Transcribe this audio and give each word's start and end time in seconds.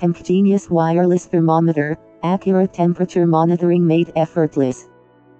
TempGenius 0.00 0.70
Wireless 0.70 1.26
Thermometer, 1.26 1.98
accurate 2.22 2.72
temperature 2.72 3.26
monitoring 3.26 3.86
made 3.86 4.10
effortless. 4.16 4.88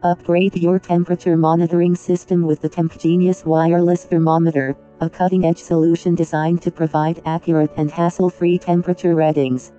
Upgrade 0.02 0.54
your 0.54 0.78
temperature 0.78 1.34
monitoring 1.34 1.94
system 1.94 2.42
with 2.42 2.60
the 2.60 2.68
TempGenius 2.68 3.46
Wireless 3.46 4.04
Thermometer, 4.04 4.76
a 5.00 5.08
cutting-edge 5.08 5.56
solution 5.56 6.14
designed 6.14 6.60
to 6.60 6.70
provide 6.70 7.22
accurate 7.24 7.70
and 7.78 7.90
hassle-free 7.90 8.58
temperature 8.58 9.14
readings. 9.14 9.72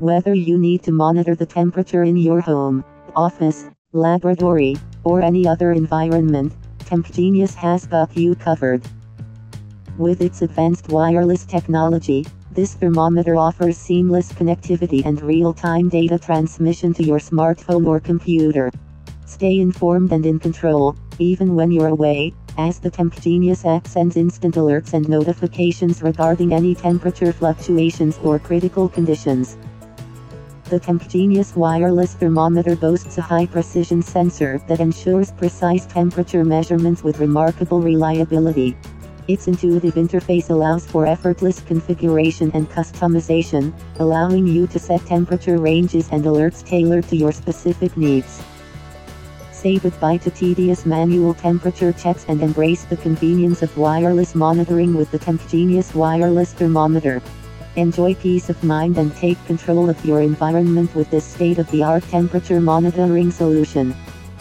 Whether 0.00 0.34
you 0.34 0.58
need 0.58 0.82
to 0.82 0.90
monitor 0.90 1.36
the 1.36 1.46
temperature 1.46 2.02
in 2.02 2.16
your 2.16 2.40
home, 2.40 2.84
office, 3.14 3.66
laboratory, 3.92 4.74
or 5.04 5.22
any 5.22 5.46
other 5.46 5.70
environment, 5.70 6.52
TempGenius 6.80 7.54
has 7.54 7.86
got 7.86 8.16
you 8.16 8.34
covered. 8.34 8.82
With 9.96 10.20
its 10.20 10.42
advanced 10.42 10.88
wireless 10.88 11.44
technology, 11.44 12.26
this 12.54 12.74
thermometer 12.74 13.34
offers 13.34 13.76
seamless 13.76 14.32
connectivity 14.32 15.04
and 15.04 15.20
real-time 15.20 15.88
data 15.88 16.18
transmission 16.18 16.94
to 16.94 17.02
your 17.02 17.18
smartphone 17.18 17.86
or 17.86 17.98
computer. 17.98 18.70
Stay 19.26 19.58
informed 19.58 20.12
and 20.12 20.24
in 20.24 20.38
control, 20.38 20.94
even 21.18 21.56
when 21.56 21.72
you're 21.72 21.88
away, 21.88 22.32
as 22.56 22.78
the 22.78 22.90
TempGenius 22.90 23.64
app 23.64 23.88
sends 23.88 24.16
instant 24.16 24.54
alerts 24.54 24.92
and 24.92 25.08
notifications 25.08 26.02
regarding 26.02 26.52
any 26.52 26.74
temperature 26.74 27.32
fluctuations 27.32 28.18
or 28.22 28.38
critical 28.38 28.88
conditions. 28.88 29.56
The 30.70 30.78
TempGenius 30.78 31.56
wireless 31.56 32.14
thermometer 32.14 32.76
boasts 32.76 33.18
a 33.18 33.22
high-precision 33.22 34.02
sensor 34.02 34.58
that 34.68 34.80
ensures 34.80 35.32
precise 35.32 35.86
temperature 35.86 36.44
measurements 36.44 37.02
with 37.02 37.18
remarkable 37.18 37.80
reliability. 37.80 38.76
Its 39.26 39.48
intuitive 39.48 39.94
interface 39.94 40.50
allows 40.50 40.84
for 40.84 41.06
effortless 41.06 41.60
configuration 41.60 42.50
and 42.52 42.68
customization, 42.68 43.72
allowing 43.98 44.46
you 44.46 44.66
to 44.66 44.78
set 44.78 45.04
temperature 45.06 45.56
ranges 45.56 46.10
and 46.12 46.24
alerts 46.24 46.62
tailored 46.66 47.08
to 47.08 47.16
your 47.16 47.32
specific 47.32 47.96
needs. 47.96 48.42
Say 49.50 49.78
goodbye 49.78 50.18
to 50.18 50.30
tedious 50.30 50.84
manual 50.84 51.32
temperature 51.32 51.90
checks 51.90 52.26
and 52.28 52.42
embrace 52.42 52.84
the 52.84 52.98
convenience 52.98 53.62
of 53.62 53.78
wireless 53.78 54.34
monitoring 54.34 54.92
with 54.92 55.10
the 55.10 55.18
TempGenius 55.18 55.94
wireless 55.94 56.52
thermometer. 56.52 57.22
Enjoy 57.76 58.14
peace 58.14 58.50
of 58.50 58.62
mind 58.62 58.98
and 58.98 59.16
take 59.16 59.42
control 59.46 59.88
of 59.88 60.04
your 60.04 60.20
environment 60.20 60.94
with 60.94 61.10
this 61.10 61.24
state-of-the-art 61.24 62.04
temperature 62.10 62.60
monitoring 62.60 63.30
solution. 63.30 63.94